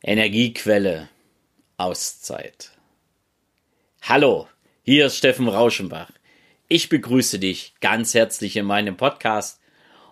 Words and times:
Energiequelle 0.00 1.08
Auszeit. 1.76 2.70
Hallo, 4.02 4.46
hier 4.84 5.06
ist 5.06 5.16
Steffen 5.16 5.48
Rauschenbach. 5.48 6.12
Ich 6.68 6.88
begrüße 6.88 7.40
dich 7.40 7.74
ganz 7.80 8.14
herzlich 8.14 8.54
in 8.54 8.64
meinem 8.64 8.96
Podcast 8.96 9.60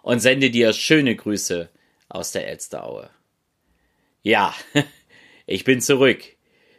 und 0.02 0.18
sende 0.18 0.50
dir 0.50 0.72
schöne 0.72 1.14
Grüße 1.14 1.68
aus 2.08 2.32
der 2.32 2.48
Elsteraue. 2.48 3.10
Ja, 4.24 4.56
ich 5.46 5.62
bin 5.62 5.80
zurück. 5.80 6.24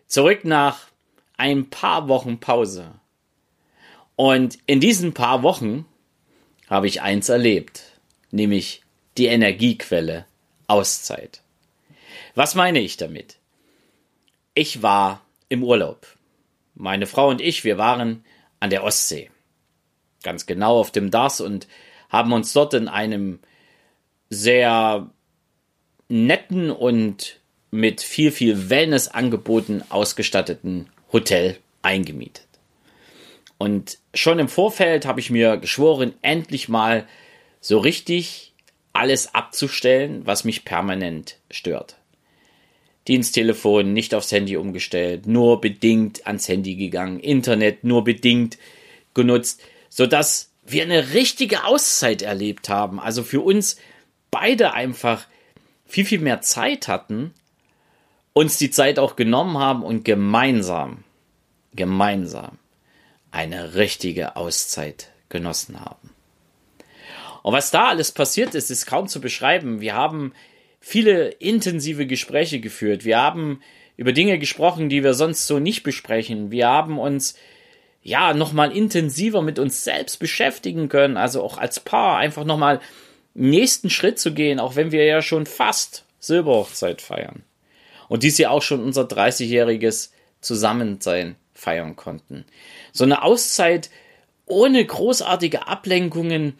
Zurück 0.07 0.43
nach 0.43 0.87
ein 1.37 1.69
paar 1.69 2.09
Wochen 2.09 2.41
Pause. 2.41 2.93
Und 4.17 4.59
in 4.65 4.81
diesen 4.81 5.13
paar 5.13 5.43
Wochen 5.43 5.85
habe 6.69 6.87
ich 6.87 7.01
eins 7.01 7.29
erlebt, 7.29 7.83
nämlich 8.31 8.81
die 9.17 9.27
Energiequelle 9.27 10.25
Auszeit. 10.67 11.41
Was 12.35 12.55
meine 12.55 12.79
ich 12.79 12.97
damit? 12.97 13.37
Ich 14.53 14.81
war 14.81 15.21
im 15.49 15.63
Urlaub. 15.63 16.07
Meine 16.75 17.07
Frau 17.07 17.29
und 17.29 17.41
ich, 17.41 17.63
wir 17.63 17.77
waren 17.77 18.23
an 18.59 18.69
der 18.69 18.83
Ostsee. 18.83 19.29
Ganz 20.23 20.45
genau 20.45 20.79
auf 20.79 20.91
dem 20.91 21.11
Dars 21.11 21.41
und 21.41 21.67
haben 22.09 22.33
uns 22.33 22.53
dort 22.53 22.73
in 22.73 22.87
einem 22.87 23.39
sehr 24.29 25.09
netten 26.09 26.71
und 26.71 27.39
mit 27.71 28.01
viel, 28.01 28.31
viel 28.31 28.69
Wellnessangeboten 28.69 29.83
ausgestatteten 29.91 30.89
Hotel 31.11 31.57
eingemietet. 31.81 32.47
Und 33.57 33.97
schon 34.13 34.39
im 34.39 34.47
Vorfeld 34.47 35.05
habe 35.05 35.19
ich 35.19 35.29
mir 35.29 35.57
geschworen, 35.57 36.13
endlich 36.21 36.69
mal 36.69 37.07
so 37.59 37.79
richtig 37.79 38.53
alles 38.93 39.33
abzustellen, 39.33 40.25
was 40.25 40.43
mich 40.43 40.65
permanent 40.65 41.37
stört. 41.51 41.97
Diensttelefon 43.07 43.93
nicht 43.93 44.13
aufs 44.13 44.31
Handy 44.31 44.57
umgestellt, 44.57 45.27
nur 45.27 45.61
bedingt 45.61 46.27
ans 46.27 46.47
Handy 46.47 46.75
gegangen, 46.75 47.19
Internet 47.19 47.83
nur 47.83 48.03
bedingt 48.03 48.57
genutzt, 49.13 49.61
sodass 49.89 50.51
wir 50.65 50.83
eine 50.83 51.13
richtige 51.13 51.63
Auszeit 51.63 52.21
erlebt 52.21 52.69
haben. 52.69 52.99
Also 52.99 53.23
für 53.23 53.41
uns 53.41 53.77
beide 54.31 54.73
einfach 54.73 55.25
viel, 55.85 56.05
viel 56.05 56.19
mehr 56.19 56.41
Zeit 56.41 56.87
hatten, 56.87 57.33
uns 58.33 58.57
die 58.57 58.69
Zeit 58.69 58.99
auch 58.99 59.15
genommen 59.15 59.57
haben 59.57 59.83
und 59.83 60.03
gemeinsam, 60.03 61.03
gemeinsam 61.73 62.59
eine 63.31 63.75
richtige 63.75 64.35
Auszeit 64.35 65.09
genossen 65.29 65.79
haben. 65.79 66.09
Und 67.43 67.53
was 67.53 67.71
da 67.71 67.87
alles 67.87 68.11
passiert 68.11 68.55
ist, 68.55 68.69
ist 68.69 68.85
kaum 68.85 69.07
zu 69.07 69.21
beschreiben. 69.21 69.79
Wir 69.79 69.95
haben 69.95 70.33
viele 70.79 71.29
intensive 71.29 72.05
Gespräche 72.05 72.59
geführt. 72.59 73.05
Wir 73.05 73.17
haben 73.17 73.61
über 73.97 74.13
Dinge 74.13 74.39
gesprochen, 74.39 74.89
die 74.89 75.03
wir 75.03 75.13
sonst 75.13 75.47
so 75.47 75.59
nicht 75.59 75.83
besprechen. 75.83 76.51
Wir 76.51 76.67
haben 76.67 76.99
uns 76.99 77.35
ja 78.03 78.33
nochmal 78.33 78.71
intensiver 78.71 79.41
mit 79.41 79.59
uns 79.59 79.83
selbst 79.83 80.17
beschäftigen 80.17 80.87
können, 80.87 81.17
also 81.17 81.43
auch 81.43 81.57
als 81.57 81.79
Paar 81.79 82.17
einfach 82.17 82.45
nochmal 82.45 82.79
nächsten 83.33 83.89
Schritt 83.89 84.19
zu 84.19 84.33
gehen, 84.33 84.59
auch 84.59 84.75
wenn 84.75 84.91
wir 84.91 85.03
ja 85.03 85.21
schon 85.21 85.45
fast 85.45 86.05
Silberhochzeit 86.19 87.01
feiern. 87.01 87.43
Und 88.07 88.23
dies 88.23 88.37
ja 88.37 88.49
auch 88.49 88.61
schon 88.61 88.83
unser 88.83 89.03
30-jähriges 89.03 90.11
Zusammensein 90.41 91.35
feiern 91.53 91.95
konnten. 91.95 92.45
So 92.93 93.03
eine 93.03 93.23
Auszeit 93.23 93.89
ohne 94.45 94.85
großartige 94.85 95.67
Ablenkungen, 95.67 96.57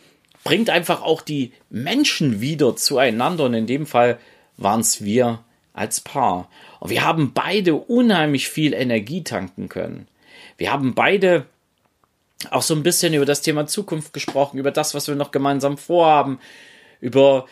bringt 0.48 0.70
einfach 0.70 1.02
auch 1.02 1.22
die 1.22 1.52
Menschen 1.70 2.40
wieder 2.40 2.78
zueinander 2.78 3.44
und 3.44 3.54
in 3.54 3.68
dem 3.68 3.86
Fall 3.86 4.18
waren 4.56 4.80
es 4.80 5.04
wir 5.04 5.44
als 5.74 6.00
Paar. 6.00 6.50
Und 6.80 6.90
wir 6.90 7.04
haben 7.04 7.34
beide 7.34 7.76
unheimlich 7.76 8.48
viel 8.48 8.74
Energie 8.74 9.26
tanken 9.26 9.68
können. 9.68 10.08
Wir 10.58 10.72
haben 10.72 10.96
beide 10.96 11.48
auch 12.50 12.62
so 12.62 12.74
ein 12.76 12.84
bisschen 12.84 13.14
über 13.14 13.26
das 13.26 13.42
Thema 13.42 13.68
Zukunft 13.68 14.14
gesprochen, 14.14 14.58
über 14.58 14.72
das, 14.72 14.94
was 14.94 15.10
wir 15.10 15.16
noch 15.16 15.32
gemeinsam 15.32 15.78
vorhaben, 15.78 16.40
über 17.02 17.46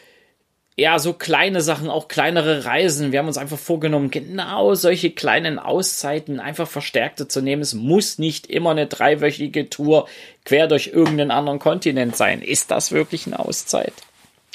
ja, 0.77 0.99
so 0.99 1.13
kleine 1.13 1.61
Sachen, 1.61 1.89
auch 1.89 2.09
kleinere 2.09 2.65
Reisen. 2.65 3.13
Wir 3.13 3.19
haben 3.19 3.27
uns 3.27 3.37
einfach 3.37 3.57
vorgenommen, 3.57 4.11
genau 4.11 4.73
solche 4.73 5.09
kleinen 5.09 5.57
Auszeiten 5.57 6.41
einfach 6.41 6.67
verstärkte 6.67 7.29
zu 7.29 7.41
nehmen. 7.41 7.61
Es 7.61 7.73
muss 7.73 8.17
nicht 8.17 8.47
immer 8.47 8.71
eine 8.71 8.85
dreiwöchige 8.85 9.69
Tour 9.69 10.09
quer 10.43 10.67
durch 10.67 10.87
irgendeinen 10.87 11.31
anderen 11.31 11.59
Kontinent 11.59 12.17
sein. 12.17 12.41
Ist 12.41 12.71
das 12.71 12.91
wirklich 12.91 13.25
eine 13.25 13.39
Auszeit? 13.39 13.93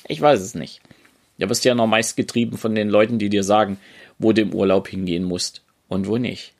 Ich 0.09 0.21
weiß 0.21 0.41
es 0.41 0.55
nicht. 0.55 0.81
Du 1.39 1.49
wirst 1.49 1.65
ja 1.65 1.75
noch 1.75 1.87
meist 1.87 2.19
getrieben 2.19 2.59
von 2.59 2.75
den 2.75 2.91
Leuten, 2.91 3.19
die 3.19 3.31
dir 3.31 3.43
sagen, 3.43 3.79
wo 4.19 4.35
du 4.35 4.43
im 4.43 4.53
Urlaub 4.53 4.89
hingehen 4.89 5.25
musst 5.25 5.63
und 5.89 6.07
wo 6.07 6.19
nicht. 6.19 6.53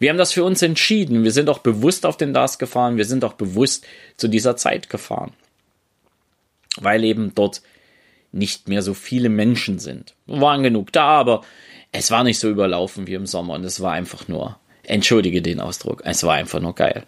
Wir 0.00 0.10
haben 0.10 0.18
das 0.18 0.32
für 0.32 0.42
uns 0.42 0.62
entschieden. 0.62 1.22
Wir 1.22 1.30
sind 1.30 1.48
auch 1.48 1.58
bewusst 1.58 2.04
auf 2.04 2.16
den 2.16 2.34
DAS 2.34 2.58
gefahren. 2.58 2.96
Wir 2.96 3.04
sind 3.04 3.24
auch 3.24 3.34
bewusst 3.34 3.86
zu 4.16 4.26
dieser 4.26 4.56
Zeit 4.56 4.90
gefahren. 4.90 5.32
Weil 6.76 7.04
eben 7.04 7.32
dort 7.36 7.62
nicht 8.34 8.68
mehr 8.68 8.82
so 8.82 8.94
viele 8.94 9.28
Menschen 9.28 9.78
sind. 9.78 10.14
Waren 10.26 10.62
genug 10.62 10.92
da, 10.92 11.06
aber 11.06 11.42
es 11.92 12.10
war 12.10 12.24
nicht 12.24 12.38
so 12.38 12.50
überlaufen 12.50 13.06
wie 13.06 13.14
im 13.14 13.26
Sommer 13.26 13.54
und 13.54 13.64
es 13.64 13.80
war 13.80 13.92
einfach 13.92 14.28
nur, 14.28 14.58
entschuldige 14.82 15.40
den 15.40 15.60
Ausdruck, 15.60 16.02
es 16.04 16.24
war 16.24 16.34
einfach 16.34 16.60
nur 16.60 16.74
geil. 16.74 17.04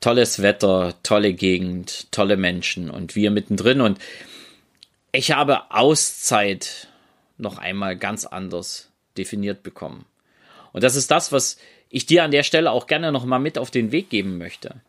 Tolles 0.00 0.42
Wetter, 0.42 0.94
tolle 1.04 1.32
Gegend, 1.32 2.10
tolle 2.10 2.36
Menschen 2.36 2.90
und 2.90 3.14
wir 3.14 3.30
mittendrin 3.30 3.80
und 3.80 3.98
ich 5.12 5.30
habe 5.30 5.70
Auszeit 5.70 6.88
noch 7.38 7.58
einmal 7.58 7.96
ganz 7.96 8.24
anders 8.26 8.90
definiert 9.16 9.62
bekommen. 9.62 10.06
Und 10.72 10.82
das 10.82 10.96
ist 10.96 11.10
das, 11.10 11.30
was 11.30 11.58
ich 11.90 12.06
dir 12.06 12.24
an 12.24 12.30
der 12.30 12.42
Stelle 12.42 12.72
auch 12.72 12.86
gerne 12.86 13.12
noch 13.12 13.24
mal 13.24 13.38
mit 13.38 13.58
auf 13.58 13.70
den 13.70 13.92
Weg 13.92 14.10
geben 14.10 14.38
möchte. 14.38 14.80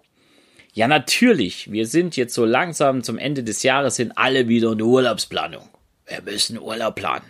Ja, 0.73 0.87
natürlich. 0.87 1.71
Wir 1.71 1.85
sind 1.85 2.17
jetzt 2.17 2.33
so 2.33 2.45
langsam 2.45 3.03
zum 3.03 3.19
Ende 3.19 3.43
des 3.43 3.61
Jahres 3.61 3.95
sind 3.95 4.17
alle 4.17 4.47
wieder 4.47 4.71
in 4.71 4.79
der 4.79 4.87
Urlaubsplanung. 4.87 5.69
Wir 6.07 6.21
müssen 6.23 6.59
Urlaub 6.59 6.95
planen. 6.95 7.25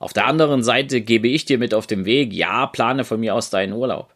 Auf 0.00 0.12
der 0.12 0.26
anderen 0.26 0.64
Seite 0.64 1.00
gebe 1.00 1.28
ich 1.28 1.44
dir 1.44 1.58
mit 1.58 1.72
auf 1.72 1.86
den 1.86 2.04
Weg, 2.04 2.32
ja, 2.32 2.66
plane 2.66 3.04
von 3.04 3.20
mir 3.20 3.34
aus 3.34 3.50
deinen 3.50 3.72
Urlaub. 3.72 4.12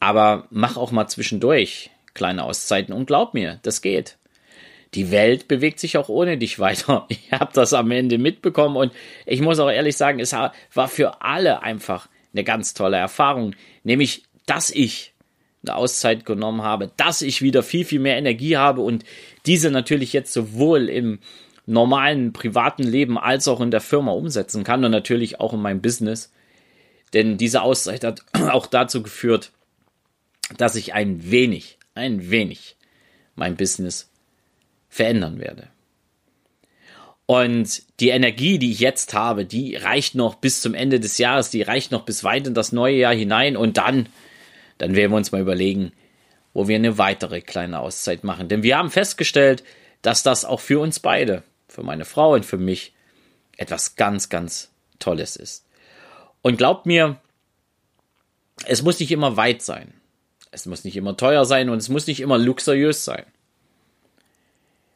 Aber 0.00 0.48
mach 0.50 0.76
auch 0.76 0.90
mal 0.90 1.06
zwischendurch 1.06 1.90
kleine 2.12 2.42
Auszeiten 2.42 2.92
und 2.92 3.06
glaub 3.06 3.34
mir, 3.34 3.60
das 3.62 3.80
geht. 3.80 4.18
Die 4.94 5.12
Welt 5.12 5.46
bewegt 5.46 5.78
sich 5.78 5.96
auch 5.96 6.08
ohne 6.08 6.36
dich 6.36 6.58
weiter. 6.58 7.06
Ich 7.08 7.32
habe 7.32 7.52
das 7.54 7.72
am 7.72 7.90
Ende 7.92 8.18
mitbekommen 8.18 8.76
und 8.76 8.92
ich 9.26 9.40
muss 9.40 9.60
auch 9.60 9.70
ehrlich 9.70 9.96
sagen, 9.96 10.18
es 10.18 10.32
war 10.32 10.88
für 10.88 11.22
alle 11.22 11.62
einfach 11.62 12.08
eine 12.32 12.42
ganz 12.42 12.74
tolle 12.74 12.96
Erfahrung, 12.96 13.54
nämlich 13.84 14.24
dass 14.44 14.70
ich 14.70 15.11
eine 15.64 15.76
Auszeit 15.76 16.24
genommen 16.24 16.62
habe, 16.62 16.90
dass 16.96 17.22
ich 17.22 17.42
wieder 17.42 17.62
viel, 17.62 17.84
viel 17.84 18.00
mehr 18.00 18.16
Energie 18.16 18.56
habe 18.56 18.80
und 18.80 19.04
diese 19.46 19.70
natürlich 19.70 20.12
jetzt 20.12 20.32
sowohl 20.32 20.88
im 20.88 21.20
normalen 21.66 22.32
privaten 22.32 22.82
Leben 22.82 23.18
als 23.18 23.46
auch 23.48 23.60
in 23.60 23.70
der 23.70 23.80
Firma 23.80 24.12
umsetzen 24.12 24.64
kann 24.64 24.84
und 24.84 24.90
natürlich 24.90 25.40
auch 25.40 25.52
in 25.52 25.62
meinem 25.62 25.80
Business. 25.80 26.32
Denn 27.12 27.36
diese 27.36 27.62
Auszeit 27.62 28.04
hat 28.04 28.22
auch 28.32 28.66
dazu 28.66 29.02
geführt, 29.02 29.52
dass 30.56 30.74
ich 30.76 30.94
ein 30.94 31.30
wenig, 31.30 31.78
ein 31.94 32.30
wenig 32.30 32.76
mein 33.34 33.56
Business 33.56 34.10
verändern 34.88 35.38
werde. 35.38 35.68
Und 37.26 37.82
die 38.00 38.10
Energie, 38.10 38.58
die 38.58 38.72
ich 38.72 38.80
jetzt 38.80 39.14
habe, 39.14 39.46
die 39.46 39.76
reicht 39.76 40.14
noch 40.14 40.34
bis 40.34 40.60
zum 40.60 40.74
Ende 40.74 41.00
des 41.00 41.18
Jahres, 41.18 41.50
die 41.50 41.62
reicht 41.62 41.92
noch 41.92 42.04
bis 42.04 42.24
weit 42.24 42.46
in 42.46 42.54
das 42.54 42.72
neue 42.72 42.96
Jahr 42.96 43.14
hinein 43.14 43.56
und 43.56 43.78
dann 43.78 44.08
dann 44.78 44.94
werden 44.94 45.10
wir 45.12 45.16
uns 45.16 45.32
mal 45.32 45.40
überlegen, 45.40 45.92
wo 46.54 46.68
wir 46.68 46.76
eine 46.76 46.98
weitere 46.98 47.40
kleine 47.40 47.80
Auszeit 47.80 48.24
machen. 48.24 48.48
Denn 48.48 48.62
wir 48.62 48.76
haben 48.76 48.90
festgestellt, 48.90 49.64
dass 50.02 50.22
das 50.22 50.44
auch 50.44 50.60
für 50.60 50.80
uns 50.80 51.00
beide, 51.00 51.42
für 51.68 51.82
meine 51.82 52.04
Frau 52.04 52.34
und 52.34 52.44
für 52.44 52.58
mich, 52.58 52.94
etwas 53.56 53.96
ganz, 53.96 54.28
ganz 54.28 54.70
Tolles 54.98 55.36
ist. 55.36 55.66
Und 56.42 56.56
glaubt 56.56 56.86
mir, 56.86 57.20
es 58.66 58.82
muss 58.82 58.98
nicht 58.98 59.12
immer 59.12 59.36
weit 59.36 59.62
sein. 59.62 59.94
Es 60.50 60.66
muss 60.66 60.84
nicht 60.84 60.96
immer 60.96 61.16
teuer 61.16 61.44
sein 61.44 61.70
und 61.70 61.78
es 61.78 61.88
muss 61.88 62.06
nicht 62.06 62.20
immer 62.20 62.38
luxuriös 62.38 63.04
sein. 63.04 63.24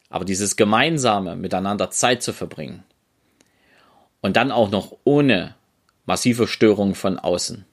Aber 0.09 0.25
dieses 0.25 0.55
gemeinsame 0.55 1.35
miteinander 1.35 1.89
Zeit 1.89 2.21
zu 2.23 2.31
verbringen 2.33 2.83
und 4.21 4.37
dann 4.37 4.51
auch 4.51 4.69
noch 4.69 4.95
ohne 5.03 5.55
massive 6.05 6.47
Störung 6.47 6.95
von 6.95 7.19
außen, 7.19 7.65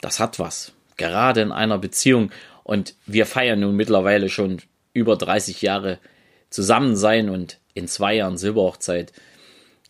das 0.00 0.20
hat 0.20 0.38
was 0.38 0.72
gerade 0.98 1.40
in 1.40 1.52
einer 1.52 1.78
Beziehung 1.78 2.30
und 2.64 2.94
wir 3.06 3.24
feiern 3.24 3.60
nun 3.60 3.74
mittlerweile 3.74 4.28
schon 4.28 4.58
über 4.92 5.16
30 5.16 5.62
Jahre 5.62 5.98
zusammen 6.50 6.96
sein 6.96 7.30
und 7.30 7.58
in 7.72 7.88
zwei 7.88 8.14
Jahren 8.16 8.36
Silberhochzeit. 8.36 9.12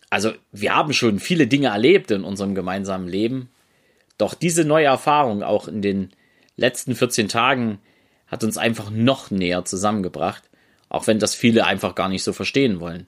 Also 0.09 0.31
wir 0.51 0.75
haben 0.75 0.93
schon 0.93 1.19
viele 1.19 1.47
Dinge 1.47 1.67
erlebt 1.67 2.11
in 2.11 2.23
unserem 2.23 2.55
gemeinsamen 2.55 3.07
Leben. 3.07 3.49
Doch 4.17 4.33
diese 4.33 4.63
neue 4.63 4.85
Erfahrung 4.85 5.43
auch 5.43 5.67
in 5.67 5.81
den 5.81 6.11
letzten 6.55 6.95
14 6.95 7.27
Tagen 7.27 7.79
hat 8.27 8.43
uns 8.43 8.57
einfach 8.57 8.91
noch 8.91 9.31
näher 9.31 9.65
zusammengebracht, 9.65 10.43
auch 10.87 11.07
wenn 11.07 11.19
das 11.19 11.35
viele 11.35 11.65
einfach 11.65 11.95
gar 11.95 12.09
nicht 12.09 12.23
so 12.23 12.33
verstehen 12.33 12.79
wollen. 12.79 13.07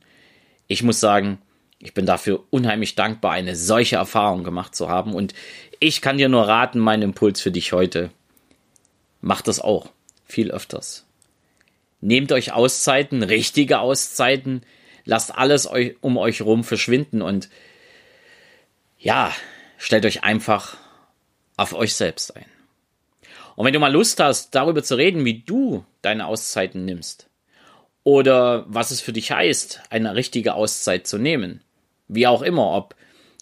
Ich 0.68 0.84
muss 0.84 1.00
sagen, 1.00 1.40
Ich 1.84 1.96
bin 1.96 2.06
dafür 2.06 2.44
unheimlich 2.52 2.94
dankbar, 2.94 3.32
eine 3.32 3.56
solche 3.56 3.96
Erfahrung 3.96 4.44
gemacht 4.44 4.76
zu 4.76 4.88
haben. 4.88 5.16
Und 5.16 5.34
ich 5.80 6.02
kann 6.02 6.18
dir 6.18 6.30
nur 6.30 6.48
raten, 6.48 6.80
mein 6.80 7.02
Impuls 7.02 7.42
für 7.42 7.52
dich 7.52 7.74
heute. 7.74 8.12
Macht 9.20 9.48
das 9.48 9.60
auch 9.60 9.90
viel 10.26 10.52
öfters. 10.52 11.06
Nehmt 12.00 12.32
euch 12.32 12.54
Auszeiten, 12.54 13.24
richtige 13.24 13.80
Auszeiten, 13.80 14.64
lasst 15.06 15.36
alles 15.36 15.68
um 16.02 16.18
euch 16.18 16.42
rum 16.42 16.64
verschwinden 16.64 17.22
und 17.22 17.50
ja, 18.98 19.34
stellt 19.78 20.06
euch 20.06 20.24
einfach 20.24 20.78
auf 21.58 21.74
euch 21.74 21.96
selbst 21.96 22.36
ein. 22.36 22.46
Und 23.56 23.66
wenn 23.66 23.74
du 23.74 23.80
mal 23.80 23.92
Lust 23.92 24.20
hast, 24.20 24.56
darüber 24.56 24.84
zu 24.84 24.96
reden, 24.96 25.26
wie 25.26 25.42
du 25.42 25.86
deine 26.02 26.26
Auszeiten 26.26 26.86
nimmst, 26.86 27.28
oder 28.04 28.66
was 28.68 28.90
es 28.90 29.02
für 29.02 29.14
dich 29.14 29.32
heißt, 29.32 29.82
eine 29.90 30.16
richtige 30.16 30.56
Auszeit 30.56 31.06
zu 31.06 31.20
nehmen, 31.20 31.62
wie 32.12 32.28
auch 32.28 32.42
immer, 32.42 32.72
ob 32.74 32.96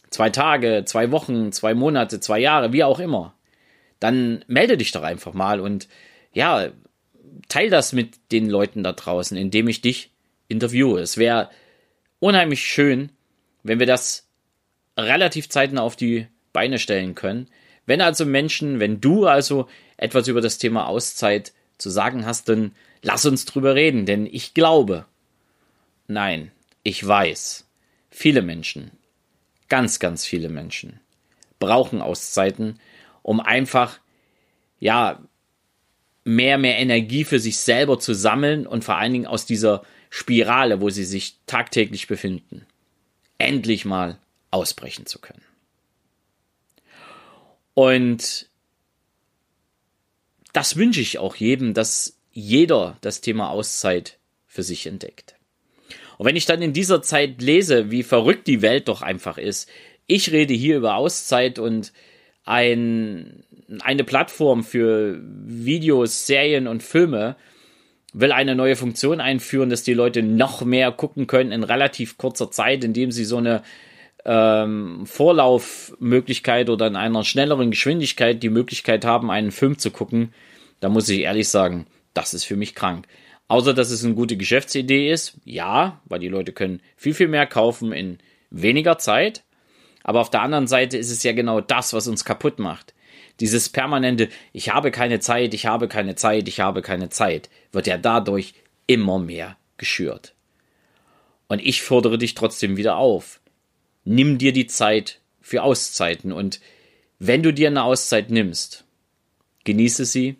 zwei 0.09 0.29
Tage, 0.29 0.83
zwei 0.85 1.11
Wochen, 1.11 1.51
zwei 1.51 1.73
Monate, 1.73 2.19
zwei 2.19 2.39
Jahre, 2.39 2.71
wie 2.71 2.83
auch 2.83 2.99
immer, 2.99 3.33
dann 3.99 4.43
melde 4.47 4.77
dich 4.77 4.91
doch 4.91 5.03
einfach 5.03 5.33
mal 5.33 5.59
und 5.59 5.87
ja, 6.33 6.69
teil 7.47 7.69
das 7.69 7.93
mit 7.93 8.31
den 8.31 8.49
Leuten 8.49 8.83
da 8.83 8.93
draußen, 8.93 9.35
indem 9.35 9.67
ich 9.67 9.81
dich 9.81 10.11
interviewe. 10.47 10.99
Es 10.99 11.17
wäre 11.17 11.49
unheimlich 12.19 12.63
schön, 12.63 13.11
wenn 13.63 13.79
wir 13.79 13.87
das 13.87 14.27
relativ 14.97 15.49
zeitnah 15.49 15.81
auf 15.81 15.95
die 15.95 16.27
Beine 16.53 16.79
stellen 16.79 17.15
können. 17.15 17.47
Wenn 17.85 18.01
also 18.01 18.25
Menschen, 18.25 18.79
wenn 18.79 19.01
du 19.01 19.25
also 19.25 19.67
etwas 19.97 20.27
über 20.27 20.41
das 20.41 20.57
Thema 20.59 20.87
Auszeit 20.87 21.53
zu 21.77 21.89
sagen 21.89 22.25
hast, 22.25 22.49
dann 22.49 22.73
lass 23.01 23.25
uns 23.25 23.45
drüber 23.45 23.75
reden, 23.75 24.05
denn 24.05 24.25
ich 24.25 24.53
glaube, 24.53 25.05
nein, 26.07 26.51
ich 26.83 27.05
weiß, 27.05 27.68
viele 28.09 28.41
Menschen, 28.41 28.91
ganz, 29.67 29.99
ganz 29.99 30.25
viele 30.25 30.49
Menschen 30.49 30.99
brauchen 31.59 32.01
Auszeiten, 32.01 32.79
um 33.21 33.39
einfach, 33.39 33.99
ja, 34.79 35.21
mehr, 36.23 36.57
mehr 36.57 36.77
Energie 36.77 37.23
für 37.23 37.39
sich 37.39 37.57
selber 37.57 37.99
zu 37.99 38.13
sammeln 38.13 38.65
und 38.65 38.83
vor 38.83 38.95
allen 38.95 39.13
Dingen 39.13 39.27
aus 39.27 39.45
dieser 39.45 39.83
Spirale, 40.09 40.81
wo 40.81 40.89
sie 40.89 41.03
sich 41.03 41.37
tagtäglich 41.45 42.07
befinden, 42.07 42.65
endlich 43.37 43.85
mal 43.85 44.17
ausbrechen 44.51 45.05
zu 45.05 45.19
können. 45.19 45.43
Und 47.73 48.49
das 50.53 50.75
wünsche 50.75 51.01
ich 51.01 51.19
auch 51.19 51.35
jedem, 51.35 51.73
dass 51.73 52.17
jeder 52.31 52.97
das 53.01 53.21
Thema 53.21 53.49
Auszeit 53.49 54.17
für 54.47 54.63
sich 54.63 54.87
entdeckt. 54.87 55.35
Und 56.19 56.25
wenn 56.25 56.35
ich 56.35 56.45
dann 56.45 56.61
in 56.61 56.73
dieser 56.73 57.01
Zeit 57.01 57.41
lese, 57.41 57.91
wie 57.91 58.03
verrückt 58.03 58.45
die 58.47 58.61
Welt 58.61 58.89
doch 58.89 59.01
einfach 59.01 59.37
ist, 59.37 59.69
ich 60.05 60.33
rede 60.33 60.53
hier 60.53 60.75
über 60.75 60.95
Auszeit 60.95 61.59
und 61.59 61.93
ein, 62.43 63.45
eine 63.79 64.03
Plattform 64.03 64.65
für 64.65 65.21
Videos, 65.23 66.27
Serien 66.27 66.67
und 66.67 66.83
Filme 66.83 67.37
will 68.11 68.33
eine 68.33 68.53
neue 68.53 68.75
Funktion 68.75 69.21
einführen, 69.21 69.69
dass 69.69 69.83
die 69.83 69.93
Leute 69.93 70.21
noch 70.21 70.61
mehr 70.65 70.91
gucken 70.91 71.25
können 71.25 71.53
in 71.53 71.63
relativ 71.63 72.17
kurzer 72.17 72.51
Zeit, 72.51 72.83
indem 72.83 73.13
sie 73.13 73.23
so 73.23 73.37
eine 73.37 73.63
ähm, 74.25 75.05
Vorlaufmöglichkeit 75.05 76.69
oder 76.69 76.87
in 76.87 76.97
einer 76.97 77.23
schnelleren 77.23 77.71
Geschwindigkeit 77.71 78.43
die 78.43 78.49
Möglichkeit 78.49 79.05
haben, 79.05 79.31
einen 79.31 79.51
Film 79.51 79.77
zu 79.77 79.89
gucken, 79.89 80.33
da 80.81 80.89
muss 80.89 81.07
ich 81.07 81.21
ehrlich 81.21 81.47
sagen, 81.47 81.87
das 82.13 82.33
ist 82.33 82.43
für 82.43 82.57
mich 82.57 82.75
krank. 82.75 83.07
Außer 83.49 83.73
dass 83.73 83.89
es 83.89 84.05
eine 84.05 84.13
gute 84.13 84.37
Geschäftsidee 84.37 85.11
ist, 85.11 85.33
ja, 85.43 85.99
weil 86.05 86.19
die 86.19 86.27
Leute 86.27 86.53
können 86.53 86.81
viel, 86.95 87.15
viel 87.15 87.27
mehr 87.27 87.47
kaufen 87.47 87.91
in 87.91 88.19
weniger 88.51 88.99
Zeit. 88.99 89.43
Aber 90.03 90.21
auf 90.21 90.29
der 90.29 90.43
anderen 90.43 90.67
Seite 90.67 90.97
ist 90.97 91.09
es 91.09 91.23
ja 91.23 91.33
genau 91.33 91.59
das, 91.59 91.91
was 91.93 92.07
uns 92.07 92.23
kaputt 92.23 92.59
macht. 92.59 92.93
Dieses 93.39 93.69
permanente, 93.69 94.29
ich 94.53 94.71
habe 94.71 94.91
keine 94.91 95.19
Zeit, 95.19 95.55
ich 95.55 95.65
habe 95.65 95.87
keine 95.87 96.13
Zeit, 96.15 96.47
ich 96.47 96.59
habe 96.59 96.83
keine 96.83 97.09
Zeit, 97.09 97.49
wird 97.71 97.87
ja 97.87 97.97
dadurch 97.97 98.53
immer 98.85 99.17
mehr 99.17 99.57
geschürt. 99.77 100.35
Und 101.47 101.59
ich 101.59 101.81
fordere 101.81 102.19
dich 102.19 102.35
trotzdem 102.35 102.77
wieder 102.77 102.97
auf. 102.97 103.41
Nimm 104.03 104.37
dir 104.37 104.53
die 104.53 104.67
Zeit 104.67 105.21
für 105.41 105.63
Auszeiten 105.63 106.31
und 106.31 106.59
wenn 107.17 107.41
du 107.41 107.51
dir 107.51 107.67
eine 107.67 107.83
Auszeit 107.83 108.29
nimmst, 108.29 108.85
genieße 109.63 110.05
sie, 110.05 110.37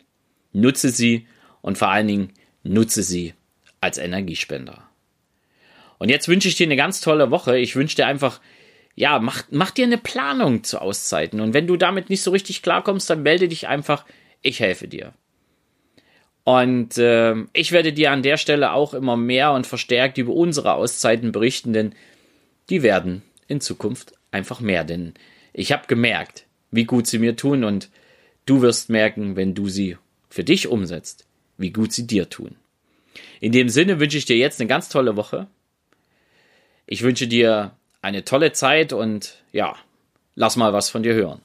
nutze 0.54 0.90
sie 0.90 1.28
und 1.62 1.78
vor 1.78 1.90
allen 1.90 2.08
Dingen 2.08 2.34
nutze 2.64 3.04
sie 3.04 3.34
als 3.82 3.98
Energiespender. 3.98 4.84
Und 5.98 6.10
jetzt 6.10 6.28
wünsche 6.28 6.48
ich 6.48 6.56
dir 6.56 6.66
eine 6.66 6.76
ganz 6.76 7.02
tolle 7.02 7.32
Woche. 7.32 7.58
Ich 7.58 7.76
wünsche 7.76 7.96
dir 7.96 8.08
einfach 8.08 8.40
ja, 9.00 9.18
mach, 9.20 9.44
mach 9.50 9.72
dir 9.72 9.86
eine 9.86 9.98
Planung 9.98 10.66
zu 10.66 10.82
Auszeiten. 10.82 11.40
Und 11.40 11.54
wenn 11.54 11.68
du 11.68 11.78
damit 11.78 12.10
nicht 12.10 12.22
so 12.22 12.32
richtig 12.32 12.62
klarkommst, 12.62 13.10
dann 13.10 13.24
melde 13.24 13.48
dich 13.48 13.70
einfach. 13.70 14.04
Ich 14.42 14.60
helfe 14.60 14.90
dir. 14.90 15.14
Und 16.44 16.98
äh, 16.98 17.34
ich 17.54 17.72
werde 17.72 17.94
dir 17.94 18.12
an 18.12 18.24
der 18.24 18.36
Stelle 18.36 18.74
auch 18.74 18.94
immer 18.94 19.16
mehr 19.16 19.54
und 19.54 19.66
verstärkt 19.66 20.18
über 20.18 20.34
unsere 20.34 20.74
Auszeiten 20.74 21.32
berichten, 21.32 21.72
denn 21.72 21.96
die 22.70 22.84
werden 22.84 23.22
in 23.48 23.62
Zukunft 23.62 24.16
einfach 24.32 24.60
mehr. 24.60 24.84
Denn 24.84 25.14
ich 25.54 25.72
habe 25.72 25.88
gemerkt, 25.88 26.46
wie 26.70 26.84
gut 26.84 27.08
sie 27.08 27.20
mir 27.20 27.38
tun 27.38 27.64
und 27.64 27.88
du 28.46 28.62
wirst 28.62 28.90
merken, 28.90 29.38
wenn 29.38 29.56
du 29.56 29.70
sie 29.70 29.96
für 30.30 30.44
dich 30.44 30.68
umsetzt, 30.68 31.26
wie 31.60 31.72
gut 31.72 31.94
sie 31.94 32.08
dir 32.08 32.30
tun. 32.30 32.56
In 33.40 33.52
dem 33.52 33.70
Sinne 33.70 34.00
wünsche 34.00 34.18
ich 34.18 34.26
dir 34.26 34.38
jetzt 34.38 34.60
eine 34.60 34.68
ganz 34.68 34.90
tolle 34.90 35.16
Woche. 35.16 35.48
Ich 36.88 37.04
wünsche 37.04 37.28
dir 37.28 37.76
eine 38.02 38.26
tolle 38.26 38.52
Zeit 38.54 38.94
und 38.94 39.44
ja, 39.52 39.76
lass 40.36 40.56
mal 40.56 40.74
was 40.74 40.90
von 40.90 41.04
dir 41.04 41.14
hören. 41.14 41.42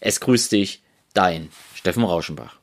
Es 0.00 0.20
grüßt 0.20 0.52
dich, 0.52 0.82
dein 1.14 1.50
Steffen 1.74 2.04
Rauschenbach. 2.04 2.58